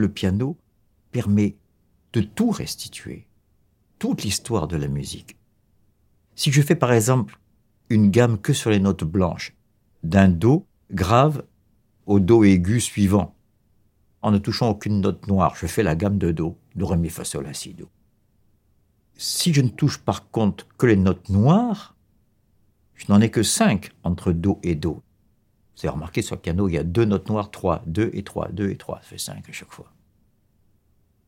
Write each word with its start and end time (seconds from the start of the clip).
le 0.00 0.08
piano 0.08 0.56
permet 1.12 1.56
de 2.12 2.20
tout 2.20 2.50
restituer, 2.50 3.26
toute 3.98 4.22
l'histoire 4.22 4.66
de 4.66 4.76
la 4.76 4.88
musique. 4.88 5.36
Si 6.34 6.50
je 6.50 6.62
fais 6.62 6.74
par 6.74 6.92
exemple 6.92 7.38
une 7.88 8.10
gamme 8.10 8.38
que 8.38 8.52
sur 8.52 8.70
les 8.70 8.80
notes 8.80 9.04
blanches, 9.04 9.54
d'un 10.02 10.28
Do 10.28 10.66
grave 10.90 11.44
au 12.06 12.18
Do 12.18 12.44
aigu 12.44 12.80
suivant, 12.80 13.34
en 14.22 14.30
ne 14.30 14.38
touchant 14.38 14.70
aucune 14.70 15.00
note 15.00 15.26
noire, 15.28 15.54
je 15.56 15.66
fais 15.66 15.82
la 15.82 15.94
gamme 15.94 16.18
de 16.18 16.30
Do, 16.30 16.56
Do, 16.74 16.86
Ré, 16.86 16.96
Mi, 16.96 17.08
Fa, 17.08 17.24
Sol, 17.24 17.44
La, 17.44 17.54
Si, 17.54 17.74
Do. 17.74 17.88
Si 19.16 19.52
je 19.52 19.60
ne 19.60 19.68
touche 19.68 19.98
par 19.98 20.30
contre 20.30 20.66
que 20.76 20.86
les 20.86 20.96
notes 20.96 21.28
noires, 21.28 21.94
je 22.94 23.06
n'en 23.08 23.20
ai 23.20 23.30
que 23.30 23.42
cinq 23.42 23.92
entre 24.02 24.32
Do 24.32 24.58
et 24.62 24.74
Do. 24.74 25.02
Vous 25.80 25.86
avez 25.86 25.94
remarqué 25.94 26.20
sur 26.20 26.36
le 26.36 26.42
piano, 26.42 26.68
il 26.68 26.74
y 26.74 26.78
a 26.78 26.84
deux 26.84 27.06
notes 27.06 27.30
noires, 27.30 27.50
trois, 27.50 27.82
deux 27.86 28.10
et 28.12 28.22
trois, 28.22 28.48
deux 28.48 28.68
et 28.68 28.76
trois, 28.76 28.96
ça 28.96 29.08
fait 29.08 29.18
cinq 29.18 29.48
à 29.48 29.52
chaque 29.52 29.72
fois. 29.72 29.90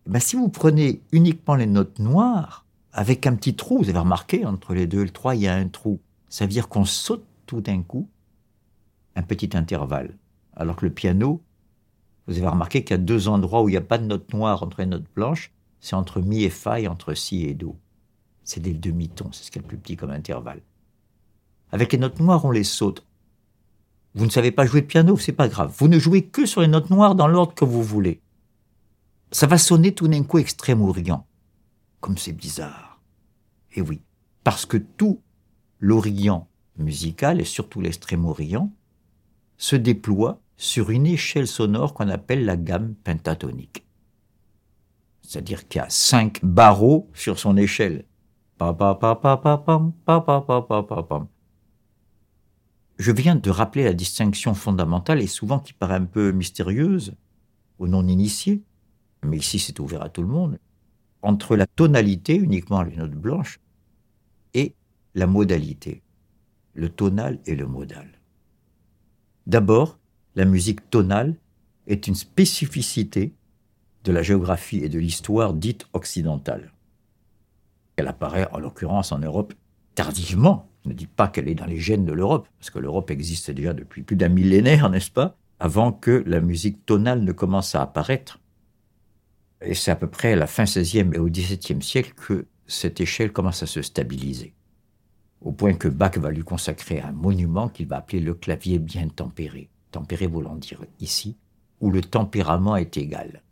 Ben, 0.04 0.20
si 0.20 0.36
vous 0.36 0.50
prenez 0.50 1.00
uniquement 1.10 1.54
les 1.54 1.66
notes 1.66 1.98
noires, 2.00 2.66
avec 2.92 3.26
un 3.26 3.34
petit 3.34 3.56
trou, 3.56 3.78
vous 3.78 3.88
avez 3.88 3.98
remarqué, 3.98 4.44
entre 4.44 4.74
les 4.74 4.86
deux 4.86 5.00
et 5.00 5.04
le 5.04 5.10
trois, 5.10 5.34
il 5.36 5.40
y 5.40 5.48
a 5.48 5.54
un 5.54 5.68
trou. 5.68 6.00
Ça 6.28 6.44
veut 6.44 6.50
dire 6.50 6.68
qu'on 6.68 6.84
saute 6.84 7.24
tout 7.46 7.62
d'un 7.62 7.82
coup 7.82 8.10
un 9.16 9.22
petit 9.22 9.56
intervalle. 9.56 10.18
Alors 10.54 10.76
que 10.76 10.84
le 10.84 10.92
piano, 10.92 11.40
vous 12.26 12.36
avez 12.36 12.48
remarqué 12.48 12.84
qu'il 12.84 12.90
y 12.90 13.00
a 13.00 13.02
deux 13.02 13.28
endroits 13.28 13.62
où 13.62 13.70
il 13.70 13.72
n'y 13.72 13.78
a 13.78 13.80
pas 13.80 13.96
de 13.96 14.04
notes 14.04 14.34
noires 14.34 14.62
entre 14.62 14.80
les 14.80 14.86
notes 14.86 15.08
blanches, 15.14 15.50
c'est 15.80 15.96
entre 15.96 16.20
mi 16.20 16.42
et 16.42 16.50
fa 16.50 16.78
et 16.78 16.88
entre 16.88 17.14
si 17.14 17.44
et 17.44 17.54
do. 17.54 17.78
C'est 18.44 18.60
des 18.60 18.74
demi-tons, 18.74 19.32
c'est 19.32 19.44
ce 19.44 19.50
qui 19.50 19.58
est 19.58 19.62
le 19.62 19.68
plus 19.68 19.78
petit 19.78 19.96
comme 19.96 20.10
intervalle. 20.10 20.60
Avec 21.70 21.92
les 21.92 21.98
notes 21.98 22.20
noires, 22.20 22.44
on 22.44 22.50
les 22.50 22.64
saute. 22.64 23.06
Vous 24.14 24.26
ne 24.26 24.30
savez 24.30 24.50
pas 24.50 24.66
jouer 24.66 24.82
de 24.82 24.86
piano, 24.86 25.16
c'est 25.16 25.32
pas 25.32 25.48
grave. 25.48 25.72
Vous 25.78 25.88
ne 25.88 25.98
jouez 25.98 26.22
que 26.22 26.46
sur 26.46 26.60
les 26.60 26.68
notes 26.68 26.90
noires 26.90 27.14
dans 27.14 27.28
l'ordre 27.28 27.54
que 27.54 27.64
vous 27.64 27.82
voulez 27.82 28.20
ça 29.32 29.46
va 29.46 29.58
sonner 29.58 29.92
tout 29.92 30.06
d'un 30.06 30.22
coup 30.22 30.38
extrême-orient. 30.38 31.26
Comme 32.00 32.18
c'est 32.18 32.32
bizarre. 32.32 33.00
Et 33.72 33.80
oui, 33.80 34.02
parce 34.44 34.66
que 34.66 34.76
tout 34.76 35.20
l'Orient 35.80 36.48
musical, 36.76 37.40
et 37.40 37.44
surtout 37.44 37.80
l'extrême-orient, 37.80 38.70
se 39.56 39.76
déploie 39.76 40.40
sur 40.56 40.90
une 40.90 41.06
échelle 41.06 41.46
sonore 41.46 41.94
qu'on 41.94 42.08
appelle 42.08 42.44
la 42.44 42.56
gamme 42.56 42.94
pentatonique. 43.02 43.84
C'est-à-dire 45.22 45.66
qu'il 45.66 45.80
y 45.80 45.84
a 45.84 45.90
cinq 45.90 46.40
barreaux 46.44 47.08
sur 47.14 47.38
son 47.38 47.56
échelle. 47.56 48.04
Je 52.98 53.12
viens 53.12 53.36
de 53.36 53.50
rappeler 53.50 53.84
la 53.84 53.94
distinction 53.94 54.54
fondamentale 54.54 55.20
et 55.20 55.26
souvent 55.26 55.58
qui 55.58 55.72
paraît 55.72 55.96
un 55.96 56.04
peu 56.04 56.32
mystérieuse 56.32 57.14
aux 57.78 57.88
non-initiés 57.88 58.62
mais 59.24 59.38
ici 59.38 59.58
c'est 59.58 59.78
ouvert 59.80 60.02
à 60.02 60.08
tout 60.08 60.22
le 60.22 60.28
monde, 60.28 60.58
entre 61.22 61.56
la 61.56 61.66
tonalité, 61.66 62.34
uniquement 62.34 62.82
les 62.82 62.96
notes 62.96 63.12
blanches, 63.12 63.60
et 64.54 64.74
la 65.14 65.26
modalité, 65.26 66.02
le 66.74 66.88
tonal 66.88 67.38
et 67.46 67.54
le 67.54 67.66
modal. 67.66 68.08
D'abord, 69.46 69.98
la 70.34 70.44
musique 70.44 70.88
tonale 70.90 71.36
est 71.86 72.06
une 72.06 72.14
spécificité 72.14 73.34
de 74.04 74.12
la 74.12 74.22
géographie 74.22 74.78
et 74.78 74.88
de 74.88 74.98
l'histoire 74.98 75.54
dite 75.54 75.86
occidentale. 75.92 76.72
Elle 77.96 78.08
apparaît 78.08 78.48
en 78.52 78.58
l'occurrence 78.58 79.12
en 79.12 79.18
Europe 79.18 79.54
tardivement. 79.94 80.68
Ne 80.84 80.92
dis 80.92 81.06
pas 81.06 81.28
qu'elle 81.28 81.48
est 81.48 81.54
dans 81.54 81.66
les 81.66 81.78
gènes 81.78 82.04
de 82.04 82.12
l'Europe, 82.12 82.48
parce 82.58 82.70
que 82.70 82.78
l'Europe 82.78 83.10
existe 83.10 83.50
déjà 83.50 83.72
depuis 83.72 84.02
plus 84.02 84.16
d'un 84.16 84.28
millénaire, 84.28 84.90
n'est-ce 84.90 85.10
pas, 85.10 85.36
avant 85.60 85.92
que 85.92 86.24
la 86.26 86.40
musique 86.40 86.84
tonale 86.86 87.22
ne 87.22 87.32
commence 87.32 87.74
à 87.74 87.82
apparaître 87.82 88.40
et 89.64 89.74
c'est 89.74 89.90
à 89.90 89.96
peu 89.96 90.08
près 90.08 90.32
à 90.32 90.36
la 90.36 90.46
fin 90.46 90.64
16e 90.64 91.14
et 91.14 91.18
au 91.18 91.28
XVIIe 91.28 91.82
siècle 91.82 92.14
que 92.14 92.46
cette 92.66 93.00
échelle 93.00 93.32
commence 93.32 93.62
à 93.62 93.66
se 93.66 93.82
stabiliser. 93.82 94.54
Au 95.40 95.52
point 95.52 95.74
que 95.74 95.88
Bach 95.88 96.16
va 96.18 96.30
lui 96.30 96.42
consacrer 96.42 97.00
un 97.00 97.12
monument 97.12 97.68
qu'il 97.68 97.86
va 97.86 97.96
appeler 97.96 98.20
le 98.20 98.34
clavier 98.34 98.78
bien 98.78 99.08
tempéré. 99.08 99.68
Tempéré 99.90 100.26
voulant 100.26 100.56
dire 100.56 100.80
ici, 101.00 101.36
où 101.80 101.90
le 101.90 102.00
tempérament 102.00 102.76
est 102.76 102.96
égal. 102.96 103.42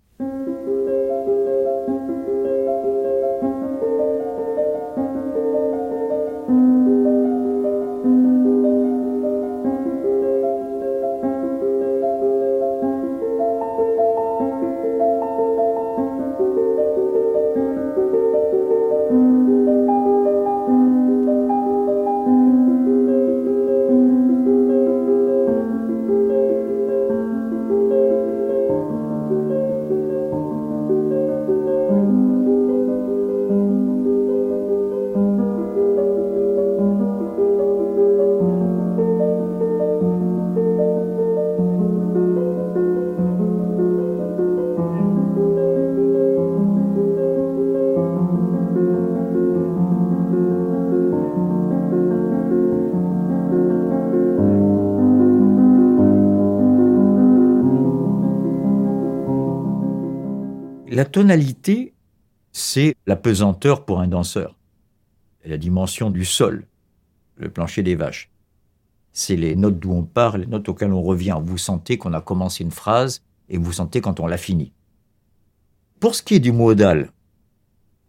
Tonalité, 61.21 61.93
c'est 62.51 62.97
la 63.07 63.15
pesanteur 63.15 63.85
pour 63.85 64.01
un 64.01 64.07
danseur, 64.07 64.57
la 65.45 65.59
dimension 65.59 66.09
du 66.09 66.25
sol, 66.25 66.67
le 67.37 67.51
plancher 67.51 67.83
des 67.83 67.95
vaches. 67.95 68.31
C'est 69.13 69.37
les 69.37 69.55
notes 69.55 69.79
d'où 69.79 69.93
on 69.93 70.03
part, 70.03 70.39
les 70.39 70.47
notes 70.47 70.71
auxquelles 70.71 70.95
on 70.95 71.03
revient. 71.03 71.39
Vous 71.45 71.59
sentez 71.59 71.99
qu'on 71.99 72.15
a 72.15 72.23
commencé 72.23 72.65
une 72.65 72.71
phrase 72.71 73.21
et 73.51 73.59
vous 73.59 73.71
sentez 73.71 74.01
quand 74.01 74.19
on 74.19 74.27
l'a 74.27 74.39
fini. 74.39 74.73
Pour 75.99 76.15
ce 76.15 76.23
qui 76.23 76.37
est 76.37 76.41
du 76.41 76.53
modal, 76.53 77.13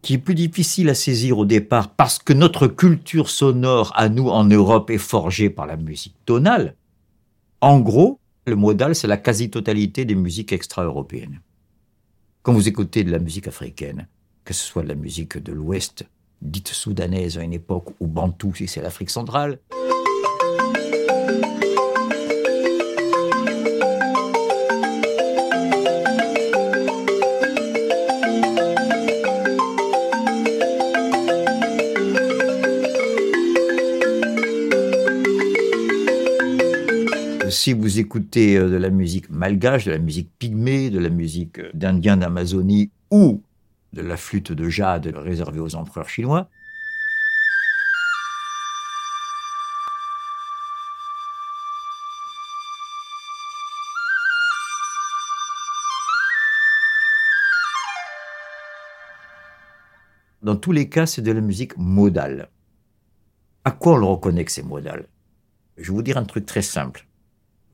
qui 0.00 0.14
est 0.14 0.18
plus 0.18 0.34
difficile 0.34 0.88
à 0.88 0.94
saisir 0.94 1.36
au 1.36 1.44
départ 1.44 1.90
parce 1.94 2.18
que 2.18 2.32
notre 2.32 2.66
culture 2.66 3.28
sonore 3.28 3.92
à 3.94 4.08
nous 4.08 4.30
en 4.30 4.44
Europe 4.44 4.88
est 4.88 4.96
forgée 4.96 5.50
par 5.50 5.66
la 5.66 5.76
musique 5.76 6.16
tonale, 6.24 6.76
en 7.60 7.78
gros, 7.78 8.18
le 8.46 8.56
modal, 8.56 8.94
c'est 8.94 9.06
la 9.06 9.18
quasi-totalité 9.18 10.06
des 10.06 10.14
musiques 10.14 10.52
extra-européennes. 10.52 11.42
Quand 12.42 12.52
vous 12.52 12.66
écoutez 12.66 13.04
de 13.04 13.12
la 13.12 13.20
musique 13.20 13.46
africaine, 13.46 14.08
que 14.44 14.52
ce 14.52 14.64
soit 14.64 14.82
de 14.82 14.88
la 14.88 14.96
musique 14.96 15.38
de 15.38 15.52
l'Ouest, 15.52 16.06
dite 16.40 16.70
soudanaise 16.70 17.38
à 17.38 17.44
une 17.44 17.52
époque, 17.52 17.94
ou 18.00 18.08
bantou 18.08 18.52
si 18.52 18.66
c'est 18.66 18.82
l'Afrique 18.82 19.10
centrale, 19.10 19.60
si 37.62 37.74
vous 37.74 38.00
écoutez 38.00 38.56
euh, 38.56 38.68
de 38.68 38.74
la 38.74 38.90
musique 38.90 39.30
malgache, 39.30 39.84
de 39.84 39.92
la 39.92 39.98
musique 39.98 40.28
pygmée, 40.40 40.90
de 40.90 40.98
la 40.98 41.10
musique 41.10 41.60
euh, 41.60 41.70
d'Indiens 41.74 42.16
d'Amazonie 42.16 42.90
ou 43.12 43.40
de 43.92 44.02
la 44.02 44.16
flûte 44.16 44.50
de 44.50 44.68
jade 44.68 45.06
réservée 45.14 45.60
aux 45.60 45.76
empereurs 45.76 46.08
chinois, 46.08 46.48
Dans 60.42 60.56
tous 60.56 60.72
les 60.72 60.88
cas, 60.88 61.06
c'est 61.06 61.22
de 61.22 61.30
la 61.30 61.40
musique 61.40 61.78
modale. 61.78 62.48
À 63.64 63.70
quoi 63.70 63.92
on 63.92 63.98
le 63.98 64.06
reconnaît 64.06 64.44
que 64.44 64.50
c'est 64.50 64.64
modal? 64.64 65.06
Je 65.76 65.92
vais 65.92 65.94
vous 65.94 66.02
dire 66.02 66.16
un 66.16 66.24
truc 66.24 66.44
très 66.46 66.62
simple 66.62 67.06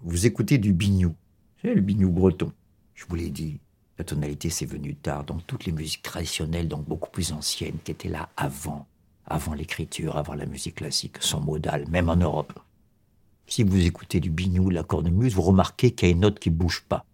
vous 0.03 0.27
écoutez 0.27 0.59
du 0.59 0.73
bignou. 0.73 1.15
C'est 1.61 1.75
le 1.75 1.81
bignou 1.81 2.11
breton. 2.11 2.53
Je 2.95 3.05
vous 3.09 3.17
l'ai 3.17 3.31
dit, 3.31 3.59
la 3.99 4.05
tonalité 4.05 4.51
c'est 4.51 4.67
venu 4.67 4.95
tard. 4.95 5.25
Donc 5.25 5.47
toutes 5.47 5.65
les 5.65 5.73
musiques 5.73 6.03
traditionnelles, 6.03 6.69
donc 6.69 6.85
beaucoup 6.85 7.11
plus 7.11 7.33
anciennes, 7.33 7.79
qui 7.83 7.91
étaient 7.91 8.09
là 8.09 8.29
avant, 8.37 8.87
avant 9.27 9.55
l'écriture, 9.55 10.17
avant 10.17 10.35
la 10.35 10.47
musique 10.47 10.77
classique, 10.77 11.17
sont 11.21 11.41
modales, 11.41 11.87
même 11.89 12.09
en 12.09 12.17
Europe. 12.17 12.59
Si 13.47 13.65
vous 13.65 13.85
écoutez 13.85 14.21
du 14.21 14.31
bignou, 14.31 14.71
la 14.71 14.83
cornemuse, 14.83 15.35
vous 15.35 15.43
remarquez 15.43 15.93
qu'il 15.93 16.09
y 16.09 16.11
a 16.11 16.15
une 16.15 16.21
note 16.21 16.39
qui 16.39 16.51
bouge 16.51 16.85
pas. 16.89 17.05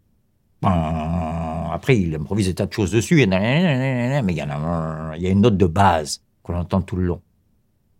après, 0.62 1.98
il 1.98 2.14
improvise 2.14 2.46
des 2.46 2.54
tas 2.54 2.66
de 2.66 2.72
choses 2.72 2.90
dessus, 2.90 3.24
mais 3.26 4.22
il 4.28 4.36
y, 4.36 4.40
a, 4.40 5.16
il 5.16 5.22
y 5.22 5.26
a 5.26 5.30
une 5.30 5.40
note 5.40 5.56
de 5.56 5.66
base 5.66 6.22
qu'on 6.42 6.56
entend 6.56 6.82
tout 6.82 6.96
le 6.96 7.04
long. 7.04 7.22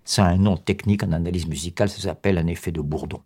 Ça 0.05 0.27
a 0.27 0.29
un 0.29 0.37
nom 0.37 0.57
technique 0.57 1.03
en 1.03 1.13
analyse 1.13 1.47
musicale, 1.47 1.89
ça 1.89 2.01
s'appelle 2.01 2.37
un 2.37 2.47
effet 2.49 2.73
de 2.73 2.81
bourdon. 2.81 3.23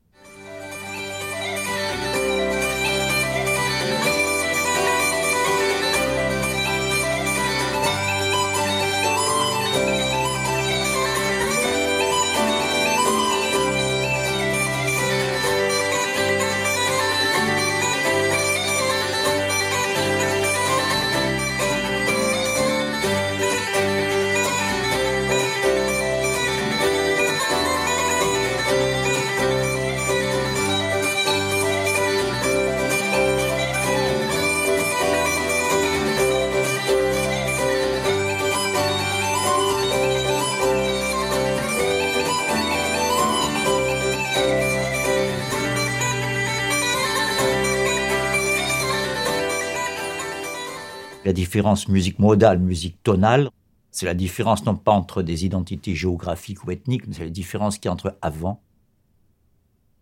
La 51.29 51.35
différence 51.35 51.89
musique 51.89 52.21
modale, 52.21 52.59
musique 52.59 53.03
tonale, 53.03 53.51
c'est 53.91 54.07
la 54.07 54.15
différence 54.15 54.65
non 54.65 54.77
pas 54.77 54.93
entre 54.93 55.21
des 55.21 55.45
identités 55.45 55.95
géographiques 55.95 56.65
ou 56.65 56.71
ethniques, 56.71 57.07
mais 57.07 57.13
c'est 57.13 57.25
la 57.25 57.29
différence 57.29 57.77
qui 57.77 57.91
entre 57.91 58.17
avant 58.23 58.63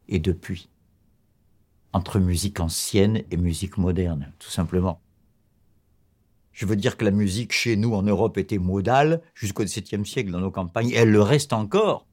et 0.07 0.21
depuis. 0.21 0.69
Entre 1.93 2.21
musique 2.21 2.61
ancienne 2.61 3.25
et 3.33 3.37
musique 3.37 3.77
moderne, 3.77 4.33
tout 4.39 4.53
simplement. 4.53 5.01
Je 6.53 6.65
veux 6.65 6.77
dire 6.77 6.97
que 6.97 7.05
la 7.05 7.11
musique 7.11 7.51
chez 7.51 7.75
nous 7.75 7.95
en 7.95 8.03
Europe 8.03 8.39
était 8.39 8.59
modale 8.59 9.21
jusqu'au 9.35 9.65
XVIIe 9.65 10.07
siècle 10.07 10.31
dans 10.31 10.39
nos 10.39 10.53
campagnes, 10.53 10.93
elle 10.93 11.11
le 11.11 11.23
reste 11.23 11.53
encore. 11.53 12.07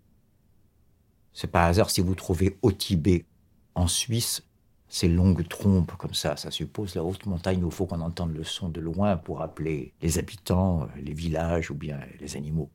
C'est 1.33 1.51
pas 1.51 1.67
hasard 1.67 1.91
si 1.91 2.01
vous 2.01 2.15
trouvez 2.15 2.57
au 2.63 2.71
Tibet, 2.71 3.27
en 3.75 3.85
Suisse, 3.85 4.41
ces 4.93 5.07
longues 5.07 5.47
trompes 5.47 5.93
comme 5.97 6.13
ça, 6.13 6.37
ça 6.37 6.51
suppose 6.51 6.93
la 6.93 7.03
haute 7.03 7.25
montagne 7.25 7.63
où 7.63 7.69
il 7.69 7.73
faut 7.73 7.87
qu'on 7.87 7.99
entende 7.99 8.35
le 8.35 8.43
son 8.43 8.69
de 8.69 8.79
loin 8.79 9.17
pour 9.17 9.41
appeler 9.41 9.91
les 10.03 10.19
habitants, 10.19 10.87
les 11.01 11.13
villages 11.13 11.71
ou 11.71 11.73
bien 11.73 11.97
les 12.19 12.37
animaux. 12.37 12.69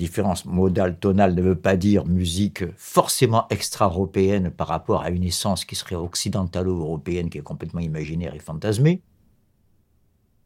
Différence 0.00 0.44
modale-tonale 0.46 1.34
ne 1.34 1.42
veut 1.42 1.60
pas 1.60 1.76
dire 1.76 2.06
musique 2.06 2.64
forcément 2.76 3.46
extra-européenne 3.50 4.50
par 4.50 4.66
rapport 4.66 5.02
à 5.02 5.10
une 5.10 5.22
essence 5.22 5.64
qui 5.64 5.76
serait 5.76 5.94
occidentalo-européenne, 5.94 7.30
qui 7.30 7.38
est 7.38 7.42
complètement 7.42 7.80
imaginaire 7.80 8.34
et 8.34 8.40
fantasmée. 8.40 9.02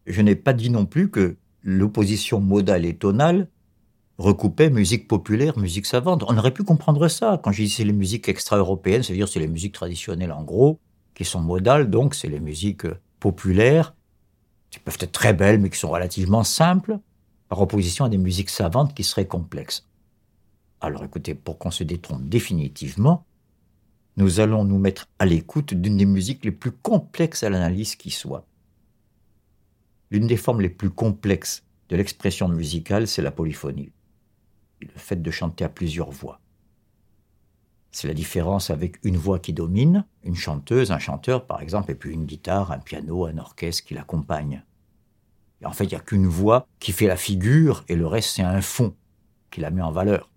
Je 0.07 0.21
n'ai 0.21 0.35
pas 0.35 0.53
dit 0.53 0.69
non 0.69 0.85
plus 0.85 1.11
que 1.11 1.37
l'opposition 1.63 2.41
modale 2.41 2.85
et 2.85 2.95
tonale 2.95 3.49
recoupait 4.19 4.71
musique 4.71 5.09
populaire, 5.09 5.59
musique 5.59 5.87
savante. 5.87 6.25
On 6.29 6.37
aurait 6.37 6.53
pu 6.53 6.65
comprendre 6.65 7.09
ça. 7.09 7.41
Quand 7.43 7.53
je 7.53 7.63
disais 7.63 7.85
les 7.85 7.93
musiques 7.93 8.29
extra-européennes, 8.29 9.03
c'est-à-dire 9.03 9.29
c'est 9.29 9.41
les 9.41 9.49
musiques 9.49 9.75
traditionnelles 9.75 10.33
en 10.33 10.43
gros, 10.43 10.79
qui 11.15 11.25
sont 11.25 11.41
modales, 11.41 11.89
donc 11.89 12.15
c'est 12.15 12.29
les 12.29 12.41
musiques 12.41 12.87
populaires, 13.19 13.95
qui 14.71 14.79
peuvent 14.81 14.99
être 15.01 15.13
très 15.13 15.33
belles, 15.33 15.59
mais 15.61 15.71
qui 15.71 15.79
sont 15.79 15.91
relativement 15.91 16.45
simples 16.45 16.99
opposition 17.61 18.05
à 18.05 18.09
des 18.09 18.19
musiques 18.19 18.51
savantes 18.51 18.95
qui 18.95 19.05
seraient 19.05 19.27
complexes. 19.27 19.87
Alors 20.81 21.05
écoutez, 21.05 21.35
pour 21.35 21.59
qu'on 21.59 21.71
se 21.71 21.85
détrompe 21.85 22.29
définitivement, 22.29 23.25
nous 24.17 24.41
allons 24.41 24.65
nous 24.65 24.79
mettre 24.79 25.09
à 25.19 25.27
l'écoute 25.27 25.75
d'une 25.75 25.97
des 25.97 26.05
musiques 26.05 26.45
les 26.45 26.53
plus 26.53 26.73
complexes 26.73 27.43
à 27.43 27.51
l'analyse 27.51 27.97
qui 27.97 28.11
soit. 28.11 28.47
L'une 30.11 30.27
des 30.27 30.37
formes 30.37 30.61
les 30.61 30.69
plus 30.69 30.91
complexes 30.91 31.65
de 31.89 31.97
l'expression 31.97 32.49
musicale, 32.49 33.09
c'est 33.09 33.23
la 33.23 33.31
polyphonie, 33.31 33.91
le 34.81 34.89
fait 34.95 35.21
de 35.21 35.31
chanter 35.31 35.65
à 35.65 35.69
plusieurs 35.69 36.11
voix. 36.11 36.41
C'est 37.91 38.09
la 38.09 38.15
différence 38.15 38.71
avec 38.71 38.99
une 39.05 39.17
voix 39.17 39.39
qui 39.39 39.53
domine, 39.53 40.05
une 40.23 40.35
chanteuse, 40.35 40.93
un 40.93 40.99
chanteur 40.99 41.47
par 41.47 41.61
exemple, 41.61 41.91
et 41.91 41.95
puis 41.95 42.13
une 42.13 42.27
guitare, 42.27 42.73
un 42.73 42.79
piano, 42.79 43.27
un 43.27 43.39
orchestre 43.39 43.85
qui 43.85 43.95
l'accompagne 43.95 44.65
en 45.65 45.73
fait, 45.73 45.85
il 45.85 45.91
n'y 45.91 45.95
a 45.97 46.01
qu'une 46.01 46.27
voix 46.27 46.67
qui 46.79 46.93
fait 46.93 47.07
la 47.07 47.17
figure 47.17 47.85
et 47.89 47.97
le 47.97 48.07
reste, 48.07 48.31
c'est 48.37 48.43
un 48.43 48.61
fond 48.61 48.95
qui 49.51 49.61
la 49.61 49.71
met 49.71 49.83
en 49.83 49.93
valeur. 49.93 50.31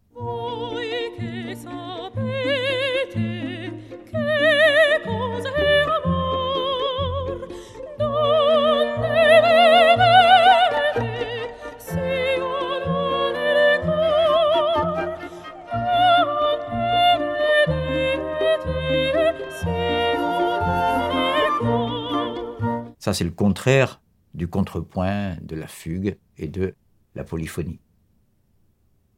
Ça, 23.00 23.14
c'est 23.14 23.24
le 23.24 23.32
contraire 23.32 24.02
du 24.38 24.48
contrepoint, 24.48 25.36
de 25.42 25.56
la 25.56 25.68
fugue 25.68 26.18
et 26.38 26.48
de 26.48 26.76
la 27.16 27.24
polyphonie. 27.24 27.80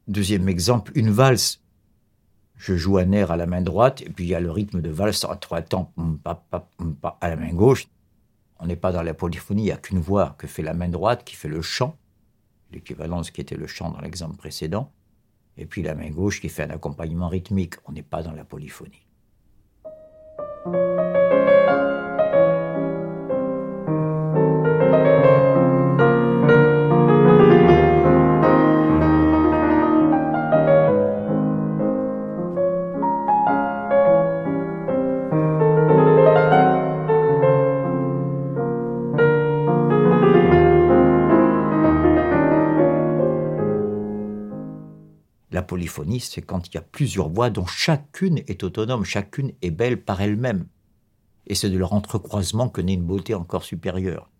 Deuxième 0.08 0.48
exemple, 0.48 0.90
une 0.96 1.10
valse. 1.10 1.62
Je 2.56 2.74
joue 2.74 2.98
un 2.98 3.12
air 3.12 3.30
à 3.30 3.36
la 3.36 3.46
main 3.46 3.60
droite, 3.60 4.02
et 4.02 4.10
puis 4.10 4.24
il 4.24 4.28
y 4.28 4.34
a 4.34 4.40
le 4.40 4.50
rythme 4.50 4.80
de 4.80 4.90
valse 4.90 5.24
à 5.24 5.36
trois 5.36 5.62
temps 5.62 5.92
à 7.20 7.28
la 7.28 7.36
main 7.36 7.52
gauche. 7.52 7.86
On 8.58 8.66
n'est 8.66 8.76
pas 8.76 8.92
dans 8.92 9.02
la 9.02 9.14
polyphonie, 9.14 9.62
il 9.62 9.66
n'y 9.66 9.72
a 9.72 9.76
qu'une 9.76 10.00
voix 10.00 10.34
que 10.36 10.46
fait 10.46 10.62
la 10.62 10.74
main 10.74 10.88
droite, 10.88 11.24
qui 11.24 11.36
fait 11.36 11.48
le 11.48 11.62
chant, 11.62 11.96
l'équivalent 12.72 13.18
de 13.18 13.22
ce 13.24 13.30
qui 13.30 13.40
était 13.40 13.56
le 13.56 13.66
chant 13.66 13.90
dans 13.90 14.00
l'exemple 14.00 14.36
précédent, 14.36 14.90
et 15.56 15.66
puis 15.66 15.82
la 15.82 15.94
main 15.94 16.10
gauche 16.10 16.40
qui 16.40 16.48
fait 16.48 16.64
un 16.64 16.70
accompagnement 16.70 17.28
rythmique. 17.28 17.74
On 17.86 17.92
n'est 17.92 18.02
pas 18.02 18.22
dans 18.22 18.32
la 18.32 18.44
polyphonie. 18.44 19.06
C'est 46.20 46.42
quand 46.42 46.68
il 46.68 46.74
y 46.74 46.78
a 46.78 46.82
plusieurs 46.82 47.28
voix 47.28 47.50
dont 47.50 47.66
chacune 47.66 48.38
est 48.46 48.62
autonome, 48.62 49.04
chacune 49.04 49.52
est 49.62 49.70
belle 49.70 50.02
par 50.02 50.20
elle-même. 50.20 50.66
Et 51.46 51.54
c'est 51.54 51.70
de 51.70 51.78
leur 51.78 51.92
entrecroisement 51.92 52.68
que 52.68 52.80
naît 52.80 52.94
une 52.94 53.02
beauté 53.02 53.34
encore 53.34 53.64
supérieure. 53.64 54.30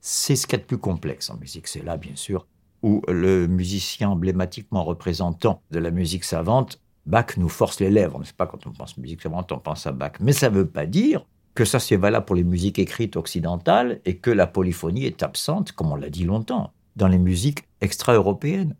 C'est 0.00 0.36
ce 0.36 0.46
qu'il 0.46 0.58
y 0.58 0.60
a 0.60 0.62
de 0.62 0.66
plus 0.66 0.78
complexe 0.78 1.28
en 1.30 1.36
musique. 1.36 1.68
C'est 1.68 1.84
là, 1.84 1.96
bien 1.96 2.16
sûr, 2.16 2.46
où 2.82 3.02
le 3.08 3.46
musicien 3.46 4.10
emblématiquement 4.10 4.84
représentant 4.84 5.62
de 5.70 5.78
la 5.78 5.90
musique 5.90 6.24
savante, 6.24 6.80
Bach 7.06 7.36
nous 7.36 7.48
force 7.48 7.80
les 7.80 7.90
lèvres. 7.90 8.16
On 8.16 8.20
ne 8.20 8.24
sait 8.24 8.32
pas 8.32 8.46
quand 8.46 8.66
on 8.66 8.72
pense 8.72 8.96
musique 8.96 9.22
savante, 9.22 9.52
on 9.52 9.58
pense 9.58 9.86
à 9.86 9.92
Bach. 9.92 10.12
Mais 10.20 10.32
ça 10.32 10.48
ne 10.50 10.56
veut 10.56 10.68
pas 10.68 10.86
dire 10.86 11.26
que 11.54 11.64
ça 11.64 11.78
c'est 11.78 11.96
valable 11.96 12.26
pour 12.26 12.36
les 12.36 12.44
musiques 12.44 12.78
écrites 12.78 13.16
occidentales 13.16 14.00
et 14.04 14.16
que 14.16 14.30
la 14.30 14.46
polyphonie 14.46 15.04
est 15.04 15.22
absente, 15.22 15.72
comme 15.72 15.92
on 15.92 15.96
l'a 15.96 16.10
dit 16.10 16.24
longtemps, 16.24 16.72
dans 16.96 17.08
les 17.08 17.18
musiques 17.18 17.64
extra-européennes. 17.80 18.76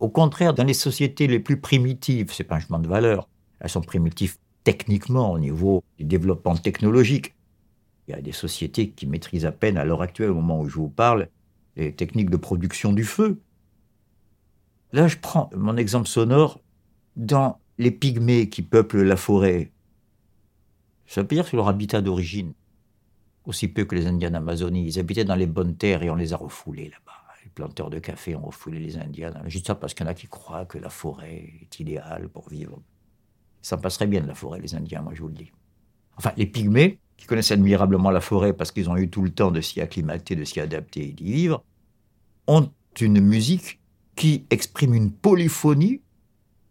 Au 0.00 0.08
contraire, 0.08 0.54
dans 0.54 0.64
les 0.64 0.74
sociétés 0.74 1.26
les 1.26 1.40
plus 1.40 1.60
primitives, 1.60 2.32
c'est 2.32 2.44
pas 2.44 2.60
de 2.60 2.88
valeur. 2.88 3.28
Elles 3.60 3.70
sont 3.70 3.80
primitives 3.80 4.36
techniquement 4.64 5.32
au 5.32 5.38
niveau 5.38 5.82
du 5.98 6.04
développement 6.04 6.56
technologique. 6.56 7.34
Il 8.06 8.12
y 8.12 8.14
a 8.14 8.22
des 8.22 8.32
sociétés 8.32 8.90
qui 8.90 9.06
maîtrisent 9.06 9.46
à 9.46 9.52
peine 9.52 9.76
à 9.76 9.84
l'heure 9.84 10.02
actuelle, 10.02 10.30
au 10.30 10.34
moment 10.34 10.60
où 10.60 10.68
je 10.68 10.76
vous 10.76 10.88
parle, 10.88 11.28
les 11.76 11.92
techniques 11.92 12.30
de 12.30 12.36
production 12.36 12.92
du 12.92 13.04
feu. 13.04 13.40
Là, 14.92 15.08
je 15.08 15.16
prends 15.18 15.50
mon 15.54 15.76
exemple 15.76 16.08
sonore 16.08 16.60
dans 17.16 17.58
les 17.78 17.90
pygmées 17.90 18.48
qui 18.48 18.62
peuplent 18.62 19.02
la 19.02 19.16
forêt. 19.16 19.72
Ça 21.06 21.22
veut 21.22 21.28
dire 21.28 21.46
sur 21.46 21.56
leur 21.56 21.68
habitat 21.68 22.00
d'origine. 22.00 22.54
aussi 23.48 23.66
peu 23.68 23.84
que 23.84 23.94
les 23.94 24.06
Indiens 24.06 24.30
d'Amazonie. 24.30 24.86
Ils 24.86 24.98
habitaient 24.98 25.24
dans 25.24 25.34
les 25.34 25.46
bonnes 25.46 25.74
terres 25.76 26.02
et 26.02 26.10
on 26.10 26.16
les 26.16 26.32
a 26.34 26.36
refoulés 26.36 26.90
là-bas. 26.90 27.07
Planteurs 27.58 27.90
de 27.90 27.98
café 27.98 28.36
ont 28.36 28.46
refoulé 28.46 28.78
les 28.78 28.98
Indiens. 28.98 29.34
Juste 29.46 29.66
ça 29.66 29.74
parce 29.74 29.92
qu'il 29.92 30.06
y 30.06 30.08
en 30.08 30.12
a 30.12 30.14
qui 30.14 30.28
croient 30.28 30.64
que 30.64 30.78
la 30.78 30.90
forêt 30.90 31.54
est 31.60 31.80
idéale 31.80 32.28
pour 32.28 32.48
vivre. 32.48 32.80
Ça 33.62 33.76
passerait 33.76 34.06
bien 34.06 34.20
de 34.20 34.28
la 34.28 34.36
forêt, 34.36 34.60
les 34.60 34.76
Indiens, 34.76 35.02
moi 35.02 35.12
je 35.12 35.22
vous 35.22 35.26
le 35.26 35.34
dis. 35.34 35.50
Enfin, 36.16 36.30
les 36.36 36.46
pygmées, 36.46 37.00
qui 37.16 37.26
connaissent 37.26 37.50
admirablement 37.50 38.12
la 38.12 38.20
forêt 38.20 38.52
parce 38.52 38.70
qu'ils 38.70 38.88
ont 38.88 38.96
eu 38.96 39.10
tout 39.10 39.22
le 39.22 39.30
temps 39.30 39.50
de 39.50 39.60
s'y 39.60 39.80
acclimater, 39.80 40.36
de 40.36 40.44
s'y 40.44 40.60
adapter 40.60 41.08
et 41.08 41.12
d'y 41.12 41.32
vivre, 41.32 41.64
ont 42.46 42.70
une 43.00 43.20
musique 43.20 43.80
qui 44.14 44.46
exprime 44.50 44.94
une 44.94 45.10
polyphonie 45.10 46.00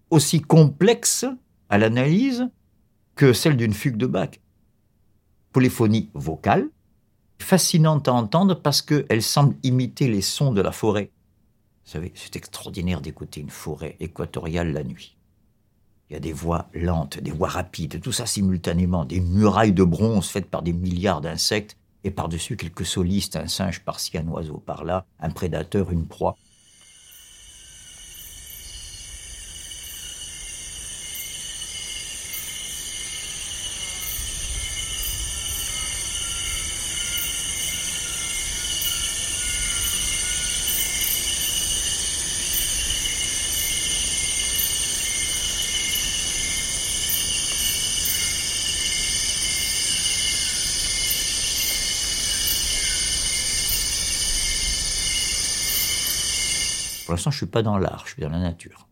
aussi 0.10 0.40
complexe 0.40 1.26
à 1.68 1.78
l'analyse 1.78 2.48
que 3.16 3.34
celle 3.34 3.58
d'une 3.58 3.74
fugue 3.74 3.98
de 3.98 4.06
Bach. 4.06 4.40
Polyphonie 5.52 6.10
vocale, 6.14 6.70
fascinante 7.40 8.08
à 8.08 8.14
entendre 8.14 8.56
parce 8.56 8.82
qu'elle 8.82 9.22
semble 9.22 9.56
imiter 9.64 10.08
les 10.08 10.22
sons 10.22 10.52
de 10.52 10.62
la 10.62 10.72
forêt. 10.72 11.12
Vous 11.86 11.92
savez, 11.92 12.12
c'est 12.16 12.36
extraordinaire 12.36 13.02
d'écouter 13.02 13.40
une 13.40 13.50
forêt 13.50 13.96
équatoriale 14.00 14.74
la 14.74 14.84
nuit. 14.84 15.16
Il 16.10 16.14
y 16.14 16.16
a 16.16 16.20
des 16.20 16.34
voix 16.34 16.70
lentes, 16.74 17.20
des 17.20 17.32
voix 17.32 17.50
rapides, 17.50 18.02
tout 18.02 18.12
ça 18.12 18.26
simultanément, 18.26 19.06
des 19.06 19.20
murailles 19.20 19.74
de 19.74 19.84
bronze 19.84 20.30
faites 20.30 20.50
par 20.50 20.62
des 20.62 20.74
milliards 20.74 21.22
d'insectes, 21.22 21.78
et 22.04 22.12
par-dessus 22.12 22.56
quelques 22.56 22.86
solistes, 22.86 23.36
un 23.36 23.48
singe 23.48 23.82
par-ci, 23.84 24.18
un 24.18 24.28
oiseau 24.28 24.64
par-là, 24.66 25.06
un 25.20 25.30
prédateur, 25.30 25.92
une 25.92 26.08
proie. 26.08 26.36
Pour 57.08 57.14
l'instant, 57.14 57.32
je 57.32 57.38
suis 57.38 57.46
pas 57.46 57.64
dans 57.64 57.78
l'art, 57.78 58.04
je 58.06 58.16
suis 58.16 58.22
dans 58.22 58.28
la 58.28 58.38
nature. 58.38 58.86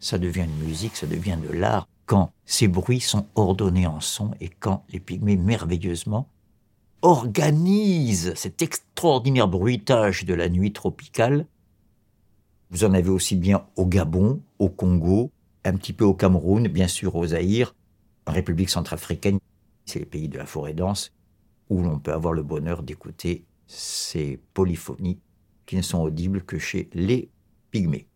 Ça 0.00 0.16
devient 0.16 0.44
une 0.44 0.66
musique, 0.66 0.96
ça 0.96 1.06
devient 1.06 1.36
de 1.46 1.52
l'art 1.52 1.86
quand 2.06 2.32
ces 2.46 2.68
bruits 2.68 3.02
sont 3.02 3.26
ordonnés 3.34 3.86
en 3.86 4.00
son 4.00 4.30
et 4.40 4.48
quand 4.48 4.86
les 4.88 4.98
pygmées 4.98 5.36
merveilleusement 5.36 6.26
organisent 7.02 8.32
cet 8.34 8.62
extraordinaire 8.62 9.46
bruitage 9.46 10.24
de 10.24 10.32
la 10.32 10.48
nuit 10.48 10.72
tropicale. 10.72 11.44
Vous 12.70 12.84
en 12.84 12.94
avez 12.94 13.10
aussi 13.10 13.36
bien 13.36 13.66
au 13.76 13.84
Gabon, 13.84 14.40
au 14.58 14.70
Congo, 14.70 15.30
un 15.66 15.74
petit 15.74 15.92
peu 15.92 16.06
au 16.06 16.14
Cameroun, 16.14 16.66
bien 16.68 16.88
sûr 16.88 17.14
au 17.14 17.26
Zaïre, 17.26 17.74
en 18.26 18.32
République 18.32 18.70
centrafricaine, 18.70 19.38
c'est 19.84 19.98
les 19.98 20.06
pays 20.06 20.30
de 20.30 20.38
la 20.38 20.46
forêt 20.46 20.72
dense, 20.72 21.12
où 21.68 21.82
l'on 21.82 21.98
peut 21.98 22.14
avoir 22.14 22.32
le 22.32 22.42
bonheur 22.42 22.82
d'écouter 22.82 23.44
ces 23.66 24.40
polyphonies 24.54 25.18
qui 25.66 25.76
ne 25.76 25.82
sont 25.82 26.00
audibles 26.00 26.42
que 26.42 26.58
chez 26.58 26.88
les 26.92 27.28
pygmées. 27.70 28.06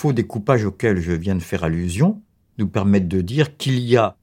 Faux 0.00 0.14
découpages 0.14 0.64
auxquels 0.64 0.98
je 0.98 1.12
viens 1.12 1.34
de 1.34 1.42
faire 1.42 1.62
allusion 1.62 2.22
nous 2.56 2.66
permettent 2.66 3.06
de 3.06 3.20
dire 3.20 3.58
qu'il 3.58 3.80
y 3.80 3.98
a 3.98 4.16